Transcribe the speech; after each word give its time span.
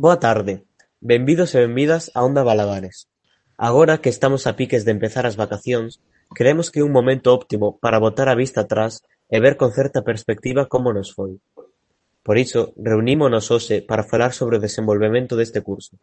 Boa 0.00 0.18
tarde, 0.18 0.64
benvidos 0.98 1.52
e 1.52 1.60
benvidas 1.60 2.08
a 2.16 2.24
Onda 2.24 2.40
Baladares. 2.40 3.12
Agora 3.60 4.00
que 4.00 4.08
estamos 4.08 4.48
a 4.48 4.56
piques 4.56 4.88
de 4.88 4.96
empezar 4.96 5.28
as 5.28 5.36
vacacións, 5.36 6.00
creemos 6.32 6.72
que 6.72 6.80
é 6.80 6.86
un 6.88 6.88
momento 6.88 7.36
óptimo 7.36 7.76
para 7.84 8.00
botar 8.00 8.32
a 8.32 8.38
vista 8.42 8.64
atrás 8.64 9.04
e 9.28 9.36
ver 9.44 9.60
con 9.60 9.76
certa 9.76 10.00
perspectiva 10.00 10.72
como 10.72 10.96
nos 10.96 11.12
foi. 11.12 11.36
Por 12.24 12.40
iso, 12.40 12.72
reunímonos 12.80 13.52
hoxe 13.52 13.84
para 13.84 14.08
falar 14.08 14.32
sobre 14.32 14.56
o 14.56 14.64
desenvolvemento 14.64 15.36
deste 15.36 15.60
curso. 15.60 16.00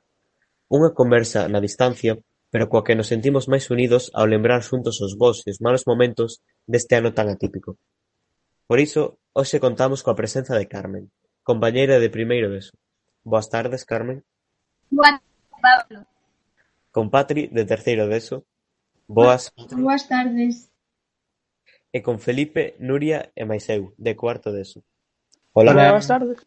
Unha 0.70 0.94
conversa 0.94 1.50
na 1.50 1.58
distancia, 1.58 2.22
pero 2.54 2.70
coa 2.70 2.86
que 2.86 2.94
nos 2.94 3.10
sentimos 3.10 3.50
máis 3.50 3.66
unidos 3.74 4.14
ao 4.14 4.30
lembrar 4.30 4.62
xuntos 4.62 5.02
os 5.02 5.18
bons 5.18 5.42
e 5.42 5.50
os 5.50 5.58
malos 5.58 5.90
momentos 5.90 6.46
deste 6.70 7.02
ano 7.02 7.18
tan 7.18 7.34
atípico. 7.34 7.82
Por 8.70 8.78
iso, 8.78 9.18
hoxe 9.34 9.58
contamos 9.58 10.06
coa 10.06 10.14
presenza 10.14 10.54
de 10.54 10.70
Carmen, 10.70 11.10
compañeira 11.42 11.98
de 11.98 12.14
primeiro 12.14 12.54
beso. 12.54 12.78
Boas 13.28 13.50
tardes, 13.50 13.84
Carmen. 13.84 14.24
Boa 14.90 15.20
tarde, 15.20 15.26
Pablo. 15.62 16.08
Con 16.96 17.12
Patri, 17.12 17.48
de 17.48 17.66
terceiro 17.66 18.08
deso. 18.08 18.48
Boas. 19.06 19.52
Boas 19.76 20.08
tardes. 20.08 20.72
E 21.92 22.00
con 22.00 22.24
Felipe, 22.24 22.80
Nuria 22.80 23.36
e 23.36 23.44
máis 23.44 23.68
eu, 23.68 23.92
de 24.00 24.16
cuarto 24.16 24.56
deso. 24.56 24.80
Hola. 25.52 25.76
Hola, 25.76 25.92
boas 25.92 26.08
tardes. 26.08 26.40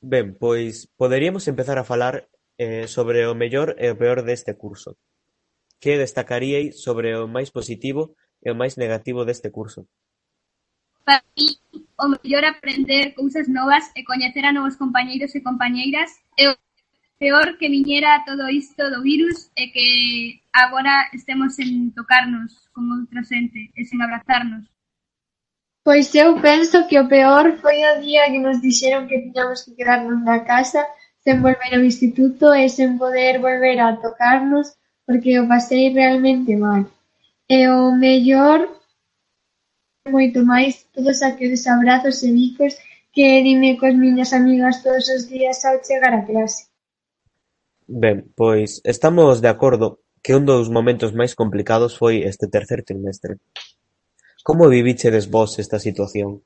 Ben, 0.00 0.32
pois 0.32 0.88
poderíamos 0.96 1.44
empezar 1.44 1.76
a 1.76 1.84
falar 1.84 2.32
eh, 2.56 2.88
sobre 2.88 3.28
o 3.28 3.36
mellor 3.36 3.76
e 3.76 3.92
o 3.92 3.98
peor 4.00 4.24
deste 4.24 4.56
curso. 4.56 4.96
Que 5.76 6.00
destacaríais 6.00 6.80
sobre 6.80 7.12
o 7.20 7.28
máis 7.28 7.52
positivo 7.52 8.16
e 8.40 8.48
o 8.48 8.56
máis 8.56 8.80
negativo 8.80 9.28
deste 9.28 9.52
curso? 9.52 9.84
Para 11.04 11.20
mí, 11.36 11.60
o 11.98 12.08
mellor 12.08 12.44
aprender 12.44 13.14
cousas 13.14 13.48
novas 13.48 13.90
e 13.96 14.04
coñecer 14.04 14.44
a 14.46 14.52
novos 14.52 14.76
compañeiros 14.76 15.34
e 15.34 15.40
compañeiras 15.40 16.10
e 16.36 16.48
o 16.48 16.54
peor 17.22 17.56
que 17.58 17.68
viñera 17.68 18.24
todo 18.26 18.50
isto 18.50 18.82
do 18.90 19.00
virus 19.02 19.50
e 19.54 19.70
que 19.70 19.88
agora 20.52 21.06
estemos 21.12 21.54
sen 21.54 21.94
tocarnos 21.94 22.50
con 22.74 22.90
outra 22.90 23.22
xente 23.22 23.70
e 23.78 23.80
sen 23.86 24.02
abrazarnos. 24.02 24.66
Pois 25.86 26.14
eu 26.14 26.38
penso 26.38 26.86
que 26.88 26.98
o 26.98 27.08
peor 27.08 27.58
foi 27.62 27.78
o 27.90 28.00
día 28.02 28.30
que 28.30 28.38
nos 28.38 28.58
dixeron 28.62 29.06
que 29.06 29.22
tiñamos 29.22 29.62
que 29.62 29.74
quedarnos 29.78 30.18
na 30.22 30.42
casa 30.42 30.82
sen 31.22 31.42
volver 31.42 31.72
ao 31.74 31.86
instituto 31.86 32.50
e 32.54 32.66
sen 32.66 32.98
poder 32.98 33.38
volver 33.38 33.78
a 33.78 33.98
tocarnos 34.02 34.74
porque 35.06 35.38
o 35.38 35.46
pasei 35.46 35.94
realmente 35.94 36.56
mal. 36.56 36.82
E 37.48 37.68
o 37.68 37.94
mellor 37.94 38.81
moito 40.10 40.42
máis 40.44 40.88
todos 40.90 41.22
aqueles 41.22 41.66
abrazos 41.66 42.22
e 42.22 42.32
bicos 42.32 42.74
que 43.14 43.42
dime 43.42 43.78
coas 43.78 43.94
miñas 43.94 44.32
amigas 44.32 44.82
todos 44.82 45.06
os 45.08 45.28
días 45.30 45.62
ao 45.64 45.78
chegar 45.84 46.12
a 46.14 46.26
clase. 46.26 46.66
Ben, 47.86 48.26
pois 48.34 48.82
estamos 48.82 49.38
de 49.38 49.48
acordo 49.48 50.02
que 50.22 50.34
un 50.34 50.44
dos 50.46 50.66
momentos 50.70 51.14
máis 51.14 51.34
complicados 51.38 51.94
foi 51.94 52.26
este 52.26 52.50
tercer 52.50 52.82
trimestre. 52.82 53.38
Como 54.42 54.66
vivichedes 54.66 55.30
vós 55.30 55.58
esta 55.62 55.78
situación? 55.78 56.42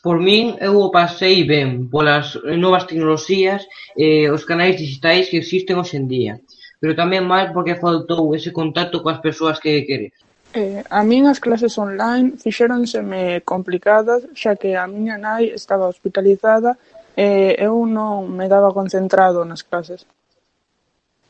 Por 0.00 0.16
min, 0.16 0.56
eu 0.64 0.80
o 0.80 0.88
pasei 0.88 1.44
ben 1.44 1.92
polas 1.92 2.40
novas 2.56 2.88
tecnoloxías 2.88 3.68
e 3.92 4.32
os 4.32 4.48
canais 4.48 4.80
digitais 4.80 5.28
que 5.28 5.44
existen 5.44 5.76
hoxe 5.76 6.00
en 6.00 6.08
día, 6.08 6.40
pero 6.80 6.96
tamén 6.96 7.28
mal 7.28 7.52
porque 7.52 7.76
faltou 7.76 8.32
ese 8.32 8.48
contacto 8.48 9.04
coas 9.04 9.20
persoas 9.20 9.60
que 9.60 9.84
queres. 9.84 10.16
Eh, 10.52 10.82
A 10.90 11.04
min 11.06 11.30
as 11.30 11.38
clases 11.38 11.78
online 11.78 12.34
fixéronseme 12.34 13.40
complicadas 13.46 14.26
xa 14.34 14.58
que 14.58 14.74
a 14.74 14.86
miña 14.90 15.14
nai 15.14 15.54
estaba 15.54 15.86
hospitalizada 15.86 16.74
e 17.14 17.54
eu 17.54 17.86
non 17.86 18.26
me 18.26 18.50
daba 18.50 18.74
concentrado 18.74 19.46
nas 19.46 19.62
clases. 19.62 20.02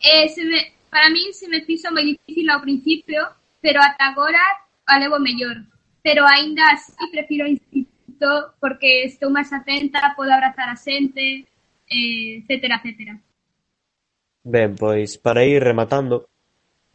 Eh, 0.01 0.25
se 0.33 0.41
me, 0.45 0.73
para 0.89 1.13
min 1.13 1.37
se 1.37 1.53
me 1.53 1.61
fixo 1.69 1.93
moi 1.93 2.05
difícil 2.05 2.49
ao 2.49 2.65
principio, 2.65 3.21
pero 3.61 3.85
ata 3.85 4.09
agora 4.09 4.41
a 4.89 4.95
levo 4.97 5.21
mellor. 5.21 5.69
Pero 6.01 6.25
aínda 6.25 6.73
así 6.73 6.97
prefiro 7.13 7.45
o 7.45 7.53
instituto 7.53 8.57
porque 8.57 9.05
estou 9.05 9.29
máis 9.29 9.53
atenta, 9.53 10.17
podo 10.17 10.33
abrazar 10.33 10.73
a 10.73 10.77
xente, 10.81 11.45
eh, 11.93 12.41
etcétera, 12.41 12.81
etcétera. 12.81 13.21
Ben, 14.41 14.73
pois, 14.73 15.21
para 15.21 15.45
ir 15.45 15.61
rematando, 15.61 16.25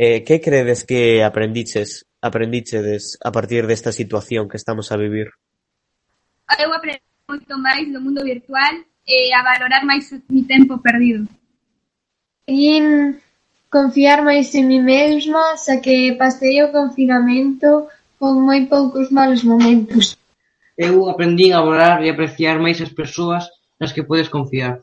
eh, 0.01 0.25
que 0.25 0.41
credes 0.41 0.81
que 0.81 1.21
aprendiches 1.21 2.09
aprendichedes 2.25 3.03
a 3.21 3.29
partir 3.29 3.63
desta 3.69 3.91
situación 3.93 4.49
que 4.49 4.57
estamos 4.57 4.89
a 4.89 4.97
vivir? 4.97 5.29
Eu 6.57 6.73
aprendi 6.73 7.05
moito 7.29 7.53
máis 7.61 7.85
do 7.93 7.99
mundo 8.01 8.21
virtual 8.25 8.73
e 9.05 9.33
a 9.33 9.41
valorar 9.45 9.85
máis 9.85 10.09
o 10.13 10.17
mi 10.33 10.43
tempo 10.43 10.81
perdido. 10.81 11.29
En 12.49 13.17
confiar 13.69 14.25
máis 14.25 14.49
en 14.57 14.65
mi 14.65 14.81
mesma, 14.81 15.57
xa 15.57 15.77
que 15.85 16.17
pasei 16.17 16.61
o 16.65 16.73
confinamento 16.73 17.89
con 18.17 18.41
moi 18.41 18.65
poucos 18.65 19.13
malos 19.13 19.41
momentos. 19.45 20.17
Eu 20.77 21.07
aprendín 21.09 21.53
a 21.53 21.61
valorar 21.61 22.01
e 22.01 22.09
apreciar 22.09 22.57
máis 22.57 22.81
as 22.81 22.89
persoas 22.89 23.45
nas 23.79 23.93
que 23.93 24.05
podes 24.05 24.29
confiar. 24.29 24.81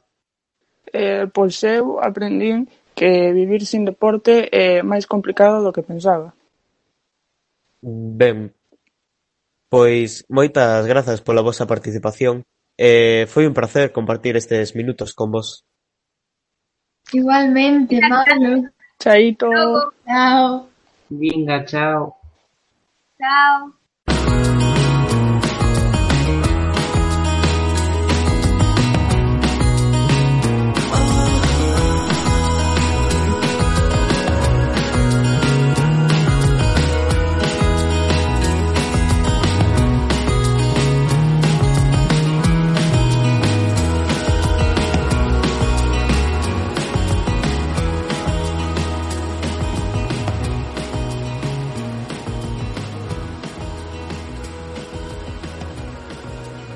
Eh, 0.92 1.26
pois 1.32 1.58
eu 1.64 1.98
aprendín 1.98 2.68
que 2.94 3.32
vivir 3.32 3.64
sin 3.64 3.82
deporte 3.88 4.50
é 4.52 4.82
máis 4.82 5.08
complicado 5.08 5.64
do 5.64 5.72
que 5.72 5.82
pensaba. 5.82 6.36
Ben, 7.82 8.54
pois 9.68 10.22
moitas 10.30 10.86
grazas 10.86 11.20
pola 11.20 11.42
vosa 11.42 11.66
participación 11.66 12.46
e 12.78 13.26
foi 13.26 13.44
un 13.50 13.54
pracer 13.58 13.90
compartir 13.90 14.38
estes 14.38 14.78
minutos 14.78 15.10
con 15.18 15.34
vos. 15.34 15.66
Igualmente, 17.12 17.98
Pablo. 18.08 18.70
Chaito. 19.02 19.50
Chao. 20.06 20.70
Vinga, 21.10 21.64
chao. 21.66 22.16
Chao. 23.18 23.81